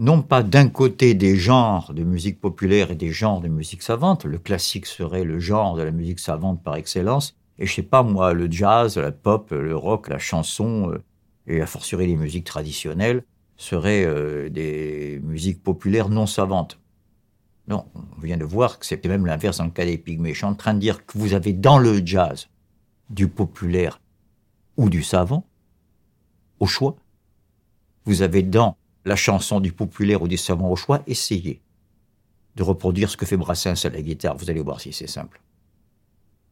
non 0.00 0.22
pas 0.22 0.42
d'un 0.42 0.66
côté 0.66 1.14
des 1.14 1.36
genres 1.36 1.94
de 1.94 2.02
musique 2.02 2.40
populaire 2.40 2.90
et 2.90 2.96
des 2.96 3.12
genres 3.12 3.40
de 3.40 3.46
musique 3.46 3.82
savante, 3.82 4.24
le 4.24 4.38
classique 4.38 4.86
serait 4.86 5.22
le 5.22 5.38
genre 5.38 5.76
de 5.76 5.82
la 5.82 5.92
musique 5.92 6.18
savante 6.18 6.64
par 6.64 6.74
excellence, 6.74 7.36
et 7.60 7.66
je 7.66 7.72
sais 7.72 7.84
pas 7.84 8.02
moi, 8.02 8.32
le 8.32 8.50
jazz, 8.50 8.98
la 8.98 9.12
pop, 9.12 9.52
le 9.52 9.76
rock, 9.76 10.08
la 10.08 10.18
chanson, 10.18 10.90
euh, 10.90 11.00
et 11.46 11.60
a 11.60 11.66
fortiori 11.66 12.08
les 12.08 12.16
musiques 12.16 12.46
traditionnelles, 12.46 13.22
seraient 13.56 14.04
euh, 14.04 14.48
des 14.48 15.20
musiques 15.22 15.62
populaires 15.62 16.08
non 16.08 16.26
savantes. 16.26 16.80
Non, 17.68 17.84
on 17.94 18.20
vient 18.20 18.36
de 18.36 18.44
voir 18.44 18.80
que 18.80 18.86
c'était 18.86 19.08
même 19.08 19.26
l'inverse 19.26 19.58
dans 19.58 19.64
le 19.66 19.70
cas 19.70 19.84
des 19.84 19.96
pygmées. 19.96 20.32
Je 20.32 20.38
suis 20.38 20.44
en 20.44 20.56
train 20.56 20.74
de 20.74 20.80
dire 20.80 21.06
que 21.06 21.16
vous 21.18 21.34
avez 21.34 21.52
dans 21.52 21.78
le 21.78 22.04
jazz 22.04 22.48
du 23.10 23.28
populaire 23.28 24.00
ou 24.80 24.88
du 24.88 25.02
savant, 25.02 25.46
au 26.58 26.66
choix. 26.66 26.96
Vous 28.06 28.22
avez 28.22 28.42
dans 28.42 28.78
la 29.04 29.14
chanson 29.14 29.60
du 29.60 29.72
populaire 29.72 30.22
ou 30.22 30.28
du 30.28 30.38
savant 30.38 30.70
au 30.70 30.76
choix, 30.76 31.02
essayé 31.06 31.60
de 32.56 32.62
reproduire 32.62 33.10
ce 33.10 33.16
que 33.18 33.26
fait 33.26 33.36
Brassens 33.36 33.84
à 33.84 33.90
la 33.90 34.00
guitare. 34.00 34.38
Vous 34.38 34.48
allez 34.48 34.62
voir 34.62 34.80
si 34.80 34.94
c'est 34.94 35.06
simple. 35.06 35.42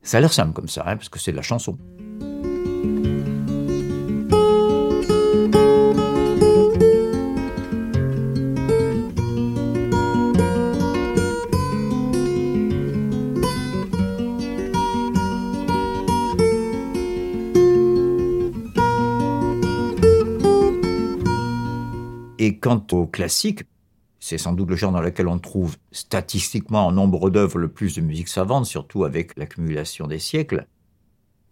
Ça 0.02 0.18
a 0.18 0.20
l'air 0.20 0.32
simple 0.32 0.52
comme 0.52 0.68
ça, 0.68 0.82
hein, 0.86 0.96
parce 0.96 1.08
que 1.08 1.18
c'est 1.18 1.32
de 1.32 1.36
la 1.36 1.42
chanson. 1.42 1.78
Quant 22.60 22.84
au 22.92 23.06
classique, 23.06 23.62
c'est 24.20 24.38
sans 24.38 24.52
doute 24.52 24.70
le 24.70 24.76
genre 24.76 24.92
dans 24.92 25.00
lequel 25.00 25.28
on 25.28 25.38
trouve 25.38 25.76
statistiquement 25.92 26.86
en 26.86 26.92
nombre 26.92 27.30
d'œuvres 27.30 27.58
le 27.58 27.68
plus 27.68 27.94
de 27.94 28.00
musique 28.00 28.28
savante, 28.28 28.66
surtout 28.66 29.04
avec 29.04 29.36
l'accumulation 29.36 30.06
des 30.06 30.18
siècles. 30.18 30.66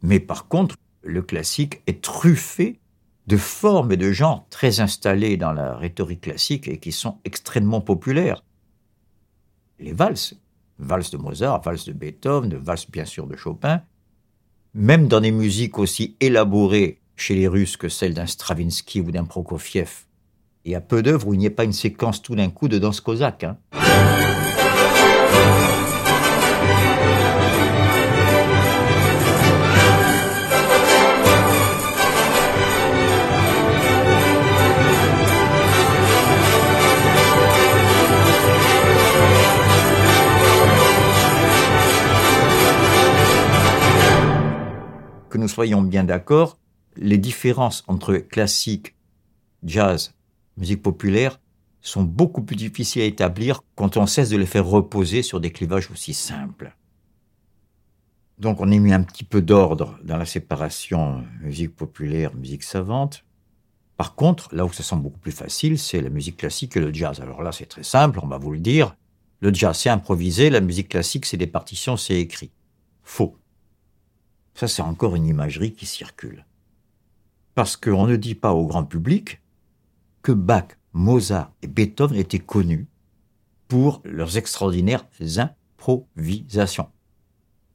Mais 0.02 0.20
par 0.20 0.48
contre, 0.48 0.76
le 1.02 1.22
classique 1.22 1.82
est 1.86 2.02
truffé 2.02 2.80
de 3.26 3.36
formes 3.36 3.92
et 3.92 3.96
de 3.96 4.12
genres 4.12 4.46
très 4.50 4.80
installés 4.80 5.36
dans 5.36 5.52
la 5.52 5.76
rhétorique 5.76 6.22
classique 6.22 6.68
et 6.68 6.78
qui 6.78 6.92
sont 6.92 7.18
extrêmement 7.24 7.80
populaires. 7.80 8.42
Les 9.78 9.92
valses, 9.92 10.36
valses 10.78 11.10
de 11.10 11.16
Mozart, 11.16 11.62
valses 11.62 11.84
de 11.84 11.92
Beethoven, 11.92 12.56
valses 12.56 12.90
bien 12.90 13.04
sûr 13.04 13.26
de 13.26 13.36
Chopin, 13.36 13.82
même 14.74 15.08
dans 15.08 15.20
des 15.20 15.32
musiques 15.32 15.78
aussi 15.78 16.16
élaborées 16.20 17.00
chez 17.16 17.34
les 17.34 17.48
Russes 17.48 17.76
que 17.76 17.88
celles 17.88 18.14
d'un 18.14 18.26
Stravinsky 18.26 19.00
ou 19.00 19.10
d'un 19.10 19.24
Prokofiev, 19.24 20.05
il 20.66 20.72
y 20.72 20.74
a 20.74 20.80
peu 20.80 21.00
d'œuvres 21.00 21.28
où 21.28 21.34
il 21.34 21.38
n'y 21.38 21.46
ait 21.46 21.50
pas 21.50 21.62
une 21.62 21.72
séquence 21.72 22.20
tout 22.20 22.34
d'un 22.34 22.50
coup 22.50 22.66
de 22.66 22.78
danse 22.78 23.00
cosaque. 23.00 23.44
Hein. 23.44 23.56
Que 45.30 45.38
nous 45.38 45.46
soyons 45.46 45.82
bien 45.82 46.02
d'accord, 46.02 46.58
les 46.96 47.18
différences 47.18 47.84
entre 47.86 48.16
classique, 48.16 48.96
jazz 49.62 50.12
musique 50.56 50.82
populaire 50.82 51.40
sont 51.80 52.02
beaucoup 52.02 52.42
plus 52.42 52.56
difficiles 52.56 53.02
à 53.02 53.06
établir 53.06 53.62
quand 53.74 53.96
on 53.96 54.06
cesse 54.06 54.30
de 54.30 54.36
les 54.36 54.46
faire 54.46 54.66
reposer 54.66 55.22
sur 55.22 55.40
des 55.40 55.52
clivages 55.52 55.90
aussi 55.90 56.14
simples. 56.14 56.74
Donc 58.38 58.60
on 58.60 58.70
a 58.70 58.76
mis 58.76 58.92
un 58.92 59.02
petit 59.02 59.24
peu 59.24 59.40
d'ordre 59.40 59.98
dans 60.02 60.16
la 60.16 60.26
séparation 60.26 61.24
musique 61.40 61.74
populaire, 61.74 62.34
musique 62.34 62.64
savante. 62.64 63.24
Par 63.96 64.14
contre, 64.14 64.54
là 64.54 64.66
où 64.66 64.72
ça 64.72 64.82
semble 64.82 65.04
beaucoup 65.04 65.18
plus 65.18 65.32
facile, 65.32 65.78
c'est 65.78 66.02
la 66.02 66.10
musique 66.10 66.36
classique 66.36 66.76
et 66.76 66.80
le 66.80 66.92
jazz. 66.92 67.20
Alors 67.20 67.42
là, 67.42 67.50
c'est 67.52 67.66
très 67.66 67.82
simple, 67.82 68.20
on 68.22 68.26
va 68.26 68.36
vous 68.36 68.52
le 68.52 68.58
dire. 68.58 68.94
Le 69.40 69.54
jazz, 69.54 69.78
c'est 69.78 69.88
improvisé, 69.88 70.50
la 70.50 70.60
musique 70.60 70.88
classique, 70.88 71.24
c'est 71.24 71.38
des 71.38 71.46
partitions, 71.46 71.96
c'est 71.96 72.20
écrit. 72.20 72.50
Faux. 73.02 73.36
Ça, 74.54 74.68
c'est 74.68 74.82
encore 74.82 75.16
une 75.16 75.26
imagerie 75.26 75.72
qui 75.72 75.86
circule. 75.86 76.44
Parce 77.54 77.76
qu'on 77.76 78.06
ne 78.06 78.16
dit 78.16 78.34
pas 78.34 78.52
au 78.52 78.66
grand 78.66 78.84
public 78.84 79.40
que 80.26 80.32
Bach, 80.32 80.76
Mozart 80.92 81.52
et 81.62 81.68
Beethoven 81.68 82.18
étaient 82.18 82.40
connus 82.40 82.88
pour 83.68 84.02
leurs 84.04 84.36
extraordinaires 84.36 85.06
improvisations. 85.20 86.90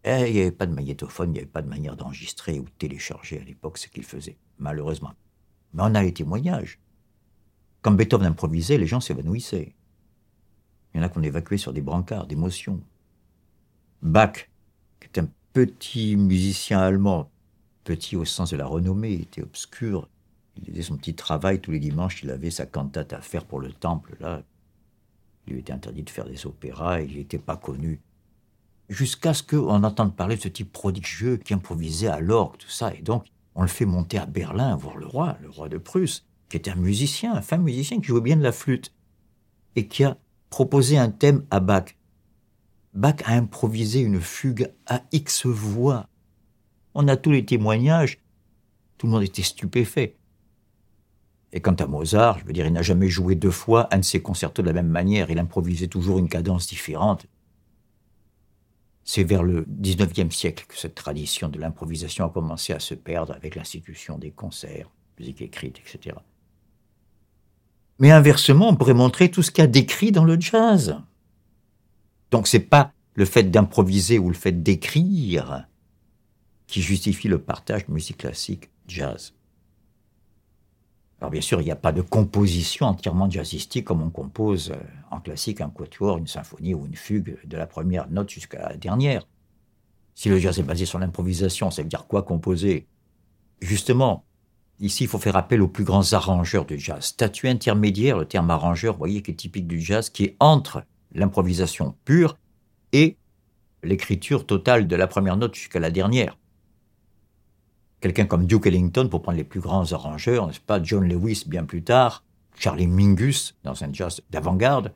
Et 0.03 0.27
il 0.27 0.33
n'y 0.33 0.41
avait 0.41 0.51
pas 0.51 0.65
de 0.65 0.73
magnétophone, 0.73 1.29
il 1.29 1.31
n'y 1.31 1.39
avait 1.39 1.47
pas 1.47 1.61
de 1.61 1.69
manière 1.69 1.95
d'enregistrer 1.95 2.59
ou 2.59 2.65
de 2.65 2.71
télécharger 2.77 3.39
à 3.39 3.43
l'époque 3.45 3.77
ce 3.77 3.87
qu'ils 3.87 4.03
faisaient, 4.03 4.37
malheureusement. 4.59 5.13
Mais 5.73 5.83
on 5.83 5.95
a 5.95 6.03
les 6.03 6.13
témoignages. 6.13 6.81
Quand 7.83 7.91
Beethoven 7.93 8.27
improvisait, 8.27 8.77
les 8.77 8.85
gens 8.85 8.99
s'évanouissaient. 8.99 9.73
Il 10.93 10.97
y 10.97 10.99
en 10.99 11.05
a 11.05 11.07
qu'on 11.07 11.23
évacuait 11.23 11.55
sur 11.57 11.71
des 11.71 11.79
brancards 11.79 12.27
d'émotion. 12.27 12.81
Bach, 14.01 14.49
qui 14.99 15.07
est 15.07 15.19
un 15.19 15.29
petit 15.53 16.17
musicien 16.17 16.81
allemand, 16.81 17.31
petit 17.85 18.17
au 18.17 18.25
sens 18.25 18.51
de 18.51 18.57
la 18.57 18.65
renommée, 18.65 19.13
était 19.13 19.41
obscur. 19.41 20.09
Il 20.57 20.65
faisait 20.65 20.81
son 20.81 20.97
petit 20.97 21.15
travail 21.15 21.61
tous 21.61 21.71
les 21.71 21.79
dimanches, 21.79 22.23
il 22.23 22.29
avait 22.29 22.51
sa 22.51 22.65
cantate 22.65 23.13
à 23.13 23.21
faire 23.21 23.45
pour 23.45 23.59
le 23.59 23.71
temple, 23.71 24.15
là. 24.19 24.43
Il 25.47 25.53
lui 25.53 25.59
était 25.61 25.73
interdit 25.73 26.03
de 26.03 26.09
faire 26.09 26.25
des 26.25 26.45
opéras, 26.45 27.01
il 27.01 27.17
n'était 27.17 27.39
pas 27.39 27.57
connu 27.57 27.99
jusqu'à 28.91 29.33
ce 29.33 29.41
qu'on 29.41 29.83
entende 29.83 30.15
parler 30.15 30.35
de 30.35 30.41
ce 30.41 30.49
type 30.49 30.71
prodigieux 30.71 31.37
qui 31.37 31.53
improvisait 31.53 32.07
à 32.07 32.19
l'orgue, 32.19 32.57
tout 32.57 32.69
ça. 32.69 32.93
Et 32.93 33.01
donc, 33.01 33.25
on 33.55 33.61
le 33.61 33.67
fait 33.67 33.85
monter 33.85 34.17
à 34.17 34.25
Berlin 34.25 34.75
voir 34.75 34.97
le 34.97 35.07
roi, 35.07 35.37
le 35.41 35.49
roi 35.49 35.69
de 35.69 35.77
Prusse, 35.77 36.27
qui 36.49 36.57
était 36.57 36.71
un 36.71 36.75
musicien, 36.75 37.33
un 37.33 37.41
fin 37.41 37.57
musicien 37.57 37.99
qui 37.99 38.07
jouait 38.07 38.21
bien 38.21 38.35
de 38.35 38.43
la 38.43 38.51
flûte, 38.51 38.93
et 39.77 39.87
qui 39.87 40.03
a 40.03 40.17
proposé 40.49 40.97
un 40.97 41.09
thème 41.09 41.45
à 41.49 41.61
Bach. 41.61 41.95
Bach 42.93 43.15
a 43.23 43.33
improvisé 43.33 44.01
une 44.01 44.19
fugue 44.19 44.69
à 44.85 45.01
X 45.13 45.45
voix. 45.45 46.09
On 46.93 47.07
a 47.07 47.15
tous 47.15 47.31
les 47.31 47.45
témoignages. 47.45 48.19
Tout 48.97 49.07
le 49.07 49.13
monde 49.13 49.23
était 49.23 49.41
stupéfait. 49.41 50.17
Et 51.53 51.59
quant 51.59 51.73
à 51.73 51.85
Mozart, 51.85 52.39
je 52.39 52.45
veux 52.45 52.53
dire, 52.53 52.65
il 52.65 52.73
n'a 52.73 52.81
jamais 52.81 53.09
joué 53.09 53.35
deux 53.35 53.51
fois 53.51 53.93
un 53.93 53.99
de 53.99 54.05
ses 54.05 54.21
concertos 54.21 54.61
de 54.61 54.67
la 54.67 54.73
même 54.73 54.87
manière. 54.87 55.29
Il 55.29 55.39
improvisait 55.39 55.87
toujours 55.87 56.17
une 56.17 56.29
cadence 56.29 56.67
différente. 56.67 57.25
C'est 59.03 59.23
vers 59.23 59.43
le 59.43 59.65
XIXe 59.67 60.33
siècle 60.33 60.65
que 60.67 60.77
cette 60.77 60.95
tradition 60.95 61.49
de 61.49 61.59
l'improvisation 61.59 62.25
a 62.25 62.29
commencé 62.29 62.71
à 62.71 62.79
se 62.79 62.93
perdre 62.93 63.33
avec 63.33 63.55
l'institution 63.55 64.17
des 64.17 64.31
concerts, 64.31 64.89
musique 65.19 65.41
écrite, 65.41 65.79
etc. 65.79 66.15
Mais 67.99 68.11
inversement, 68.11 68.69
on 68.69 68.75
pourrait 68.75 68.93
montrer 68.93 69.29
tout 69.29 69.43
ce 69.43 69.51
qu'il 69.51 69.63
y 69.63 69.65
a 69.65 69.67
décrit 69.67 70.11
dans 70.11 70.23
le 70.23 70.39
jazz. 70.39 70.97
Donc 72.31 72.47
c'est 72.47 72.59
pas 72.59 72.93
le 73.15 73.25
fait 73.25 73.43
d'improviser 73.43 74.19
ou 74.19 74.29
le 74.29 74.35
fait 74.35 74.63
d'écrire 74.63 75.67
qui 76.67 76.81
justifie 76.81 77.27
le 77.27 77.39
partage 77.39 77.87
musique 77.89 78.19
classique 78.19 78.69
jazz. 78.87 79.33
Alors 81.21 81.29
bien 81.29 81.41
sûr, 81.41 81.61
il 81.61 81.65
n'y 81.65 81.71
a 81.71 81.75
pas 81.75 81.91
de 81.91 82.01
composition 82.01 82.87
entièrement 82.87 83.29
jazzistique 83.29 83.85
comme 83.85 84.01
on 84.01 84.09
compose 84.09 84.71
euh, 84.71 84.83
en 85.11 85.19
classique 85.19 85.61
un 85.61 85.69
quatuor, 85.69 86.17
une 86.17 86.25
symphonie 86.25 86.73
ou 86.73 86.87
une 86.87 86.95
fugue 86.95 87.37
de 87.45 87.57
la 87.57 87.67
première 87.67 88.09
note 88.09 88.31
jusqu'à 88.31 88.69
la 88.69 88.75
dernière. 88.75 89.27
Si 90.15 90.29
le 90.29 90.39
jazz 90.39 90.57
est 90.57 90.63
basé 90.63 90.87
sur 90.87 90.97
l'improvisation, 90.97 91.69
ça 91.69 91.83
veut 91.83 91.87
dire 91.87 92.07
quoi 92.07 92.23
composer? 92.23 92.87
Justement, 93.61 94.25
ici, 94.79 95.03
il 95.03 95.07
faut 95.07 95.19
faire 95.19 95.35
appel 95.35 95.61
aux 95.61 95.67
plus 95.67 95.83
grands 95.83 96.13
arrangeurs 96.13 96.65
du 96.65 96.79
jazz. 96.79 97.05
Statut 97.05 97.47
intermédiaire, 97.47 98.17
le 98.17 98.25
terme 98.25 98.49
arrangeur, 98.49 98.93
vous 98.93 98.99
voyez, 98.99 99.21
qui 99.21 99.29
est 99.29 99.35
typique 99.35 99.67
du 99.67 99.79
jazz, 99.79 100.09
qui 100.09 100.23
est 100.23 100.35
entre 100.39 100.83
l'improvisation 101.13 101.95
pure 102.03 102.35
et 102.93 103.17
l'écriture 103.83 104.47
totale 104.47 104.87
de 104.87 104.95
la 104.95 105.05
première 105.05 105.37
note 105.37 105.53
jusqu'à 105.53 105.79
la 105.79 105.91
dernière 105.91 106.35
quelqu'un 108.01 108.25
comme 108.25 108.45
Duke 108.45 108.67
Ellington, 108.67 109.07
pour 109.09 109.21
prendre 109.21 109.37
les 109.37 109.43
plus 109.43 109.59
grands 109.59 109.93
arrangeurs, 109.93 110.47
n'est-ce 110.47 110.59
pas, 110.59 110.81
John 110.83 111.07
Lewis 111.07 111.43
bien 111.47 111.63
plus 111.63 111.83
tard, 111.83 112.23
Charlie 112.57 112.87
Mingus, 112.87 113.55
dans 113.63 113.83
un 113.83 113.93
jazz 113.93 114.21
d'avant-garde, 114.29 114.93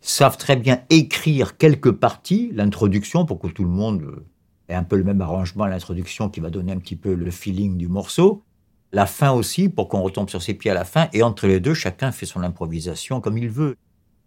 savent 0.00 0.36
très 0.36 0.56
bien 0.56 0.82
écrire 0.90 1.56
quelques 1.56 1.92
parties, 1.92 2.50
l'introduction, 2.54 3.26
pour 3.26 3.40
que 3.40 3.48
tout 3.48 3.64
le 3.64 3.70
monde 3.70 4.22
ait 4.68 4.74
un 4.74 4.84
peu 4.84 4.96
le 4.96 5.04
même 5.04 5.20
arrangement 5.20 5.66
l'introduction 5.66 6.28
qui 6.28 6.40
va 6.40 6.50
donner 6.50 6.72
un 6.72 6.78
petit 6.78 6.96
peu 6.96 7.14
le 7.14 7.30
feeling 7.30 7.76
du 7.76 7.88
morceau, 7.88 8.44
la 8.92 9.06
fin 9.06 9.32
aussi, 9.32 9.68
pour 9.68 9.88
qu'on 9.88 10.02
retombe 10.02 10.30
sur 10.30 10.42
ses 10.42 10.54
pieds 10.54 10.70
à 10.70 10.74
la 10.74 10.84
fin, 10.84 11.08
et 11.12 11.22
entre 11.22 11.46
les 11.46 11.58
deux, 11.58 11.74
chacun 11.74 12.12
fait 12.12 12.26
son 12.26 12.42
improvisation 12.42 13.20
comme 13.20 13.38
il 13.38 13.48
veut. 13.48 13.76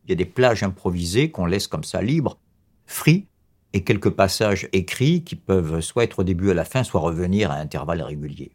Il 0.04 0.10
y 0.10 0.14
a 0.14 0.16
des 0.16 0.26
plages 0.26 0.64
improvisées 0.64 1.32
qu'on 1.32 1.46
laisse 1.46 1.68
comme 1.68 1.84
ça 1.84 2.02
libres, 2.02 2.38
free, 2.86 3.28
et 3.74 3.84
quelques 3.84 4.10
passages 4.10 4.68
écrits 4.74 5.24
qui 5.24 5.36
peuvent 5.36 5.82
soit 5.82 6.04
être 6.04 6.20
au 6.20 6.24
début 6.24 6.52
à 6.52 6.54
la 6.54 6.66
fin, 6.66 6.84
soit 6.84 7.02
revenir 7.02 7.52
à 7.52 7.56
intervalles 7.56 8.02
réguliers. 8.02 8.52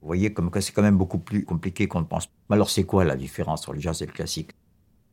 Vous 0.00 0.06
voyez 0.06 0.32
comme 0.32 0.50
c'est 0.60 0.72
quand 0.72 0.82
même 0.82 0.98
beaucoup 0.98 1.18
plus 1.18 1.44
compliqué 1.44 1.86
qu'on 1.86 2.00
ne 2.00 2.06
pense. 2.06 2.28
Mais 2.50 2.54
alors 2.54 2.70
c'est 2.70 2.84
quoi 2.84 3.04
la 3.04 3.16
différence 3.16 3.62
entre 3.62 3.74
le 3.74 3.80
jazz 3.80 4.02
et 4.02 4.06
le 4.06 4.12
classique? 4.12 4.50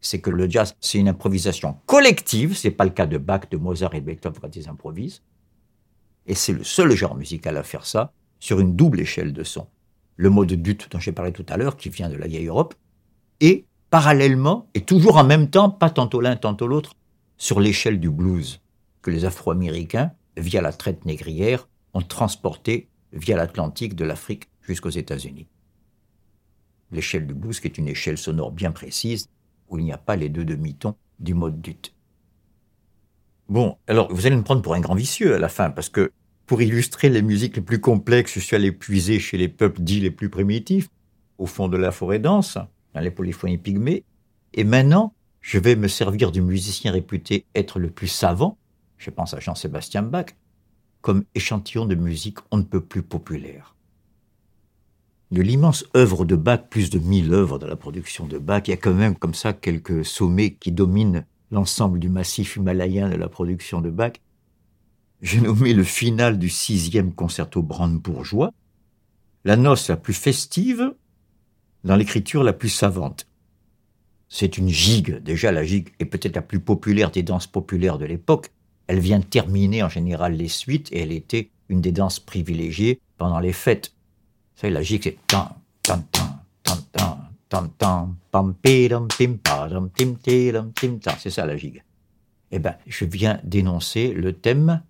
C'est 0.02 0.22
que 0.22 0.30
le 0.30 0.50
jazz, 0.50 0.76
c'est 0.80 0.98
une 0.98 1.10
improvisation 1.10 1.78
collective, 1.86 2.56
c'est 2.56 2.72
pas 2.72 2.86
le 2.86 2.92
cas 2.92 3.06
de 3.06 3.18
Bach, 3.18 3.42
de 3.52 3.58
Mozart 3.58 3.94
et 3.96 4.02
de 4.02 4.06
Beethoven 4.06 4.40
quand 4.40 4.56
ils 4.56 4.70
improvisent. 4.70 5.22
Et 6.26 6.36
c'est 6.36 6.54
le 6.54 6.64
seul 6.64 6.92
genre 6.96 7.16
musical 7.16 7.58
à 7.58 7.64
faire 7.64 7.86
ça 7.86 8.14
sur 8.40 8.60
une 8.60 8.76
double 8.76 9.02
échelle 9.02 9.34
de 9.34 9.44
son. 9.44 9.68
Le 10.16 10.30
mode 10.30 10.54
dut 10.54 10.78
dont 10.90 11.00
j'ai 11.00 11.12
parlé 11.12 11.32
tout 11.32 11.46
à 11.50 11.58
l'heure, 11.58 11.76
qui 11.76 11.90
vient 11.90 12.10
de 12.10 12.16
la 12.16 12.28
vieille 12.28 12.48
Europe, 12.48 12.76
et 13.42 13.66
parallèlement, 13.90 14.68
et 14.74 14.82
toujours 14.82 15.18
en 15.18 15.24
même 15.24 15.50
temps, 15.50 15.70
pas 15.70 15.90
tantôt 15.90 16.22
l'un, 16.22 16.36
tantôt 16.36 16.68
l'autre, 16.68 16.96
sur 17.40 17.60
l'échelle 17.60 18.00
du 18.00 18.12
blues 18.12 18.62
que 19.02 19.10
les 19.10 19.26
Afro-Américains, 19.26 20.12
via 20.38 20.62
la 20.62 20.74
traite 20.74 21.06
négrière, 21.06 21.68
ont 21.96 22.02
transporté 22.02 22.90
via 23.14 23.36
l'Atlantique 23.36 23.96
de 23.96 24.06
l'Afrique 24.06 24.50
jusqu'aux 24.62 24.90
États-Unis. 24.90 25.48
L'échelle 26.92 27.26
du 27.26 27.34
blues, 27.34 27.60
qui 27.60 27.68
est 27.68 27.78
une 27.78 27.88
échelle 27.88 28.18
sonore 28.18 28.52
bien 28.52 28.72
précise, 28.72 29.30
où 29.70 29.80
il 29.80 29.86
n'y 29.86 29.94
a 29.94 29.98
pas 29.98 30.16
les 30.16 30.30
deux 30.30 30.46
demi-tons 30.46 30.96
du 31.20 31.34
mode 31.34 31.62
dut. 31.62 31.94
Bon, 33.48 33.78
alors 33.88 34.14
vous 34.14 34.28
allez 34.28 34.36
me 34.36 34.44
prendre 34.44 34.62
pour 34.62 34.76
un 34.76 34.80
grand 34.80 34.96
vicieux 34.96 35.34
à 35.34 35.40
la 35.40 35.50
fin, 35.50 35.72
parce 35.72 35.90
que 35.90 36.12
pour 36.46 36.62
illustrer 36.62 37.10
les 37.10 37.22
musiques 37.22 37.56
les 37.56 37.62
plus 37.62 37.80
complexes, 37.80 38.34
je 38.34 38.40
suis 38.40 38.56
allé 38.56 38.72
puiser 38.72 39.20
chez 39.20 39.38
les 39.38 39.48
peuples 39.48 39.82
dits 39.82 40.02
les 40.02 40.12
plus 40.12 40.30
primitifs, 40.30 40.90
au 41.38 41.46
fond 41.46 41.68
de 41.70 41.78
la 41.78 41.92
forêt 41.92 42.20
dense, 42.20 42.58
dans 42.94 43.02
les 43.02 43.12
polyphonies 43.12 43.58
pygmées, 43.58 44.04
et 44.54 44.64
maintenant, 44.64 45.14
je 45.42 45.60
vais 45.60 45.76
me 45.76 45.88
servir 45.88 46.32
du 46.32 46.42
musicien 46.42 46.92
réputé 46.92 47.46
être 47.56 47.80
le 47.80 47.90
plus 47.90 48.08
savant, 48.08 48.58
je 48.98 49.10
pense 49.10 49.34
à 49.34 49.40
Jean-Sébastien 49.40 50.02
Bach, 50.02 50.36
comme 51.02 51.24
échantillon 51.36 51.86
de 51.86 51.96
musique 51.96 52.40
on 52.52 52.58
ne 52.58 52.64
peut 52.64 52.82
plus 52.82 53.04
populaire. 53.04 53.76
De 55.32 55.42
l'immense 55.42 55.86
œuvre 55.96 56.26
de 56.26 56.36
Bach, 56.36 56.70
plus 56.70 56.90
de 56.90 57.00
mille 57.00 57.34
œuvres 57.34 57.60
dans 57.60 57.68
la 57.68 57.76
production 57.76 58.26
de 58.26 58.40
Bach, 58.40 58.64
il 58.66 58.72
y 58.72 58.74
a 58.74 58.78
quand 58.78 58.94
même 58.94 59.16
comme 59.16 59.36
ça 59.36 59.54
quelques 59.54 60.04
sommets 60.04 60.56
qui 60.56 60.72
dominent 60.72 61.26
l'ensemble 61.52 62.00
du 62.00 62.10
massif 62.10 62.56
himalayen 62.56 63.10
de 63.10 63.16
la 63.16 63.30
production 63.30 63.82
de 63.82 63.90
Bach. 63.90 64.14
J'ai 65.22 65.42
nommé 65.42 65.74
le 65.74 65.84
final 65.84 66.40
du 66.40 66.50
sixième 66.50 67.14
concerto 67.14 67.62
brandebourgeois, 67.62 68.52
la 69.46 69.56
noce 69.56 69.90
la 69.90 69.98
plus 69.98 70.14
festive 70.14 70.94
dans 71.84 71.96
l'écriture 71.96 72.44
la 72.44 72.54
plus 72.54 72.70
savante. 72.70 73.29
C'est 74.30 74.58
une 74.58 74.70
gigue, 74.70 75.18
déjà 75.24 75.52
la 75.52 75.64
gigue 75.64 75.90
est 76.00 76.06
peut-être 76.06 76.36
la 76.36 76.44
plus 76.44 76.60
populaire 76.60 77.10
des 77.10 77.24
danses 77.24 77.48
populaires 77.48 77.98
de 77.98 78.06
l'époque. 78.06 78.52
Elle 78.86 79.00
vient 79.00 79.22
terminer 79.22 79.82
en 79.84 79.90
général 79.90 80.34
les 80.34 80.48
suites 80.48 80.92
et 80.92 81.00
elle 81.00 81.12
était 81.12 81.50
une 81.68 81.82
des 81.82 81.92
danses 81.92 82.20
privilégiées 82.20 83.00
pendant 83.18 83.40
les 83.40 83.54
fêtes. 83.54 83.94
Vous 84.56 84.62
savez, 84.62 84.74
la 84.74 84.84
gigue 84.84 85.02
c'est 85.04 85.18
tan 85.28 85.56
tan 85.82 86.04
tan 86.12 86.42
tan 86.64 86.78
tan 86.92 87.30
tan 87.50 87.68
tan 87.78 88.16
pam 88.32 88.54
pim 88.54 89.38
pam 89.44 89.90
tim 89.96 90.14
tim 90.22 90.72
tim 90.76 91.00
C'est 91.18 91.32
ça 91.32 91.48
la 91.48 91.58
gigue. 91.58 91.84
Eh 92.52 92.60
ben, 92.60 92.76
je 92.88 93.06
viens 93.06 93.40
d'énoncer 93.44 94.14
le 94.14 94.34
thème 94.34 94.84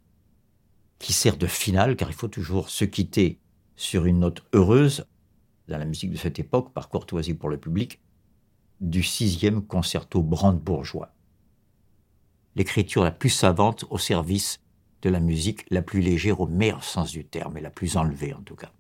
qui 0.97 1.13
sert 1.13 1.37
de 1.37 1.47
finale, 1.47 1.95
car 1.95 2.09
il 2.09 2.15
faut 2.15 2.27
toujours 2.27 2.69
se 2.69 2.83
quitter 2.83 3.39
sur 3.77 4.05
une 4.05 4.19
note 4.19 4.43
heureuse 4.53 5.05
dans 5.69 5.77
la 5.77 5.85
musique 5.85 6.11
de 6.11 6.17
cette 6.17 6.39
époque, 6.39 6.73
par 6.73 6.89
courtoisie 6.89 7.33
pour 7.33 7.49
le 7.49 7.57
public, 7.57 7.99
du 8.81 9.03
sixième 9.03 9.61
concerto 9.61 10.23
brandebourgeois. 10.23 11.11
L'écriture 12.55 13.03
la 13.03 13.11
plus 13.11 13.29
savante 13.29 13.85
au 13.89 13.97
service 13.97 14.59
de 15.01 15.09
la 15.09 15.19
musique 15.19 15.65
la 15.69 15.81
plus 15.81 16.01
légère 16.01 16.41
au 16.41 16.47
meilleur 16.47 16.83
sens 16.83 17.11
du 17.11 17.25
terme 17.25 17.57
et 17.57 17.61
la 17.61 17.69
plus 17.69 17.97
enlevée 17.97 18.33
en 18.33 18.41
tout 18.41 18.55
cas. 18.55 18.71